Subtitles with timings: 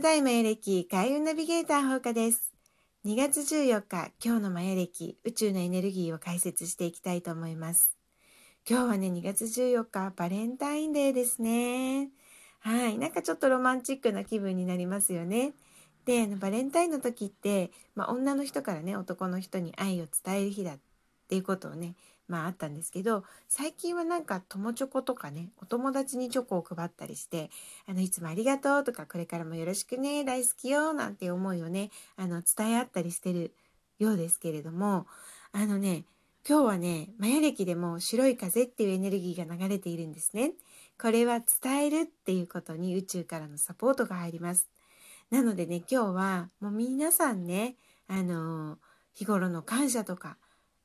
[0.00, 2.54] 古代マヤ暦開運ナビゲーター放課です。
[3.04, 7.98] 2月14日、今日のマヤ暦宇宙のエネルギーを解説していきたいと思います。
[8.66, 12.08] 今日はね、2月14日、バレンタインデーですね。
[12.60, 12.96] はい。
[12.96, 15.52] なんかちょっとロマンチックな気分になりますよね。
[16.06, 20.78] で、あのバレンタインの時って、まあ、女の人からね、男の人に愛を伝える日だっ
[21.28, 21.94] ていうことをね、
[22.30, 27.50] まああったんですけど、最近はなんか友チョコとかね、お友達にチョコを配ったりして、
[27.86, 33.52] あの、いつもありがとうとか、これからもよろしくね、大好きよ、なんて思いをね、あの、伝え合ったりしてる
[33.98, 35.06] ようですけれども、
[35.52, 36.04] あのね、
[36.48, 40.52] 今日はね、マヤ暦でも白い風っていうエネルギーが流れているんですね。
[41.00, 44.70] これは伝えるっていうことに宇宙からのサポートが入ります。
[45.30, 47.74] なのでね、今日はもう皆さんね、
[48.06, 48.78] あの
[49.12, 50.36] 日頃の感謝とか、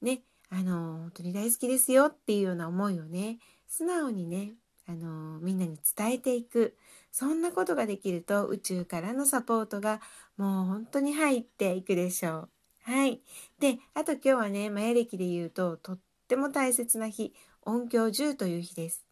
[0.00, 0.22] ね、
[0.54, 4.52] あの、本当に大好きですよっていうような思いをね、素直にね、
[4.86, 6.76] あの、みんなに伝えていく。
[7.10, 10.00] そんなことができると宇宙からのサポートが
[10.36, 12.48] もう本当に入っていくでしょう。
[12.82, 13.22] はい。
[13.60, 19.06] で、あと今日はね、マヤ暦で言うととっても大切な日、音響10という日です。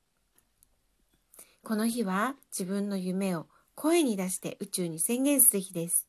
[1.62, 6.06] この日は自分の夢を声に出して宇宙に宣言する日です。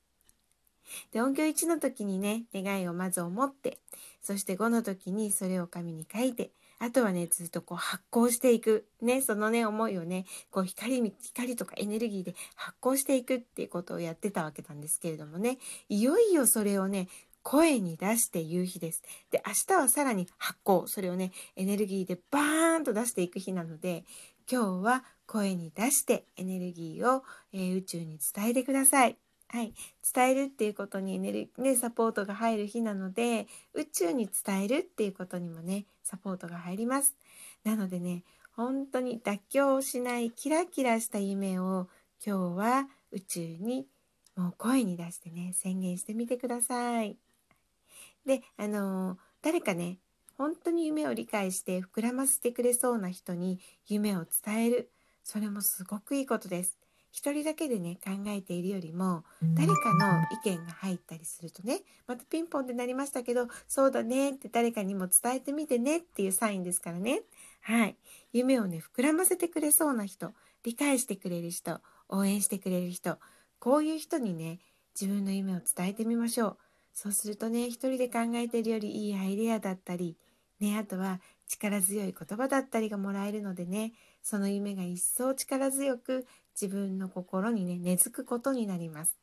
[1.12, 3.80] で、音響1の時にね、願いをまず思って、
[4.22, 8.88] そして5の時にそれを紙に書いて、あとはね、ずっとこう発光していく。
[9.02, 17.08] ね、そのね、思いをね、こう光、光とかエネルギーで発光していくっていうことをやってたわけなんですけれどもね、いよいよそれをね、
[17.44, 19.04] 声に出して言う日です。
[19.30, 20.88] で、明日はさらに発光。
[20.88, 24.04] それをね、エネルギーでバーンと出していく日なので、
[24.52, 29.18] 今日は声に出してエネルギーを、えー、宇宙に伝えてください。
[29.54, 29.74] はい、
[30.16, 37.18] 伝えるっていうことにエネルね、サポートが入る日なので、宇宙に伝えるっていうことにもね、サポートが入ります。
[37.66, 38.24] なのでね、
[38.56, 41.90] 本当に妥協しないキラキラした夢を
[42.26, 43.88] 今日は宇宙に
[44.38, 47.18] もう声に出してね、宣言してみてください。
[48.26, 49.98] で、あのー、誰かね、
[50.38, 54.92] 本当に夢を理解して膨らませてくれそうな人に夢を伝える。
[55.26, 56.81] それもすごくいいことです。
[57.12, 59.24] 一人だけでね考えているよりも
[59.54, 67.22] 誰かの意見が入ったりするとねまたピンポンってなりましたけどそうだねって誰かにも伝えてみてねっていうサインですからね。
[67.62, 67.98] はい。
[68.32, 70.34] 夢をね膨らませてくれそうな人
[70.64, 73.18] 理解してくれる人応援してくれる人
[73.60, 74.60] こういう人にね
[75.00, 76.58] 自分の夢を伝えてみましょう。
[76.94, 80.18] そうするとね一人で考えているよりいいアイデアだったり
[80.60, 86.26] ねあとは力強い言葉だったりがもらえるのでねその夢が一層力強く
[86.60, 89.16] 自分の心にね根付くことになります。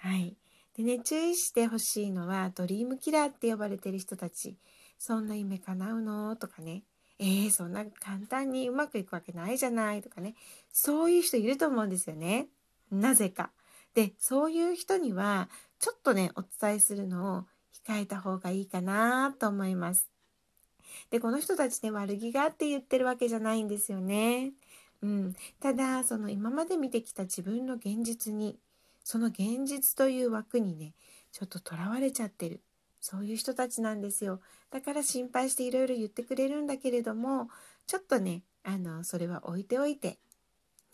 [0.00, 0.36] はい。
[0.76, 4.56] でね注意してほしいのはドリームキラーって呼ばれてる人たち
[4.98, 6.36] そんな夢叶うの？
[6.36, 6.82] とかね
[7.18, 10.34] えー、そんな簡単にうまくいくわけないじゃないとかね
[10.70, 12.48] そういう人いると思うんですよね。
[12.90, 13.50] なぜか。
[13.94, 17.44] でそういう人にはちょっとねお伝えするのを
[17.86, 20.10] 控えた方がいいかなと思います。
[21.10, 24.52] でこの人たちね悪気があって言ってるわけじゃないんですよね。
[25.02, 28.58] うん、ただその今まで見てきた自分の現実に
[29.04, 30.94] その現実という枠にね
[31.32, 32.62] ちょっととらわれちゃってる。
[33.00, 34.40] そういう人たちなんですよ。
[34.70, 37.48] だから心配していろいろ言ってくれるんだけれども
[37.86, 40.18] ちょっとねあのそれは置いておいて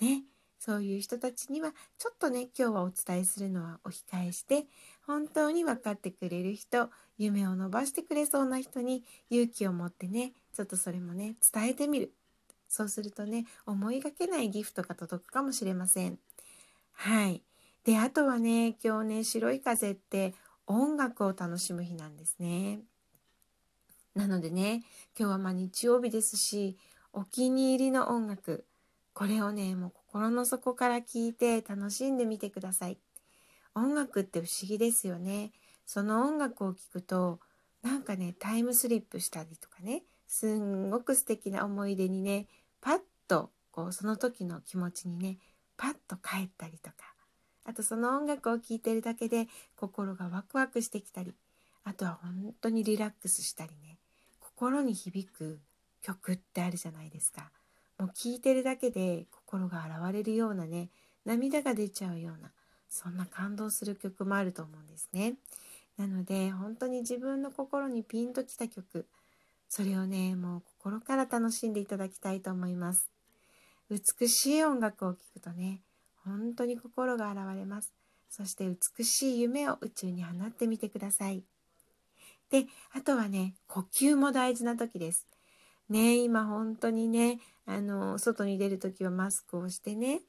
[0.01, 0.25] ね。
[0.59, 4.67] そういう人たちにはちょっとね今日はお伝えするのはお控えして
[5.05, 6.89] 本当に分かってくれる人
[7.19, 12.13] 夢を伸ばしてくれそうな人に勇気を持ってねちょっとそれもね伝えてみる。
[12.73, 16.19] そうするとね思いがけないギフトが届くかもしれません。
[16.93, 17.43] はい
[17.85, 20.33] であとはね今日ね白い風って
[20.67, 22.81] 音楽を楽しむ日なんですね。
[24.15, 24.85] なのでね
[25.19, 26.79] 今日はま日曜日ですし
[27.13, 28.65] お気に入りの音楽
[29.13, 32.97] これをねもう心の底から聴いて楽しんでみてください。
[33.75, 35.53] 音楽って不思議ですよね。
[35.85, 37.39] その音楽を聴くと
[37.83, 42.47] なんかねタイムスリップしたりとかねすんごく素敵な思い出にね
[42.83, 42.99] パッ
[43.29, 45.39] とこうその時の気持ちにね
[45.79, 46.97] パッと帰ったりとか
[47.65, 49.47] あとその音楽を聴いてるだけで
[49.77, 51.33] 心がワクワクしてきたり
[51.85, 53.97] あとは本当にリラックスしたりね
[54.41, 55.61] 心に響く
[56.03, 57.51] 曲ってあるじゃないですか。
[57.99, 60.89] もう聴いてるだけで心が洗われるようなね
[61.25, 62.51] 涙が出ちゃうような
[62.89, 65.35] そんな感動する曲もあると思うんですね。
[65.97, 69.07] なので本当に自分の心にピンときた曲
[69.69, 70.63] それをねもう
[71.33, 73.09] 楽しんでいただきたいと思います。
[73.89, 75.81] 美しい音楽を聴くとね
[76.25, 77.93] 本当に心が洗われます。
[78.29, 78.69] そして
[78.99, 81.43] 美しい夢を宇宙に放ってみてください。
[82.51, 85.27] であとはね呼吸も大事な時です。
[85.89, 90.21] ね今本当にねあの外に出る時はマスクをしてね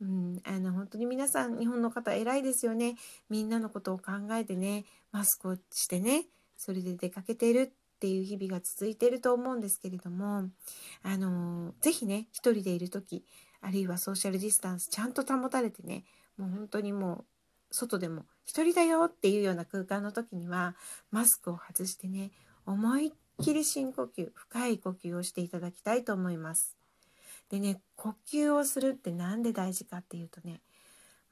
[0.00, 2.94] うん、あの本当に皆さん日本の方偉いですよね。
[3.28, 6.26] みんなのことを考えてねマスクをしてね
[6.56, 7.72] それで出かけている。
[7.98, 10.44] っていう日々が続いていると思うんですけれども
[11.02, 13.24] あの是非ね一人でいる時
[13.60, 16.04] あるいはソーシャルディスタンスちゃんと保たれてね
[16.36, 17.24] もう本当にもう
[17.72, 20.76] 外でも一人だよっていうような空間の時には
[21.10, 22.30] マスクを外してね
[22.66, 23.10] 思いっ
[23.42, 26.76] きり深呼吸深い呼吸をしていただきたいと思います。
[27.50, 30.60] でね呼吸をするって何で大事かっていうとね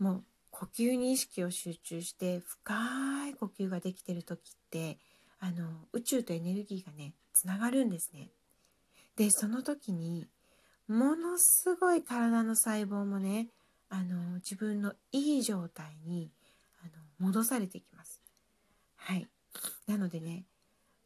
[0.01, 4.99] もう呼吸に意識を集中して深い呼吸ができてる時って
[5.39, 8.31] あの宇宙とエネルギーがねつながるんですね。
[9.17, 10.27] でその時に
[10.89, 13.49] ものすごい体の細胞もね
[13.89, 16.31] あの自分のいい状態に
[16.83, 18.21] あの戻されていきます。
[18.97, 19.29] はい
[19.87, 20.45] なのでね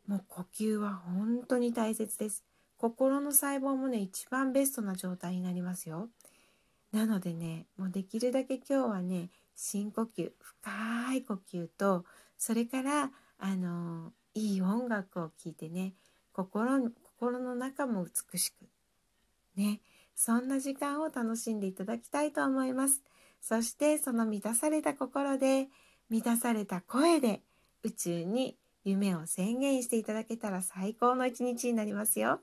[0.06, 2.44] もう呼吸は本当に大切です。
[2.76, 6.08] 心の細胞もね一番ベストな状態になりますよ。
[6.92, 12.04] なのでねもうできるだけ今日はね深呼吸深い呼吸と
[12.38, 15.92] それからあのいい音楽を聴いてね
[16.32, 18.66] 心心の中も美しく
[19.56, 19.80] ね
[20.14, 23.00] そんな時間を楽しんでいただきたいと思います。
[23.40, 25.68] そしてその満たされた心で
[26.10, 27.40] 満たされた声で
[27.82, 32.40] 宇宙に夢を宣言していただけたら最高の一日になりますよ。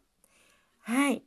[0.80, 1.24] はい。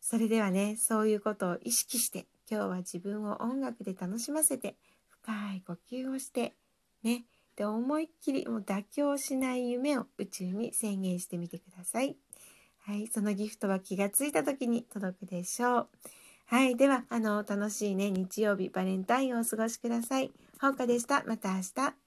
[0.00, 4.74] それではねそういうことを意識して今日は自分を音楽で楽しませて
[5.08, 6.54] 深い呼吸をして
[7.02, 7.24] ね
[7.56, 12.16] で思いっきりもう妥協しない夢を宇宙に宣言してみてください。
[12.86, 15.88] はい、そのギフトは気がついた時に届くでしょう。
[16.46, 20.32] はい、ではあの楽しいね日曜日バレンタインをお過ごしください。
[20.60, 21.24] ほうかでした。
[21.26, 22.03] また明日。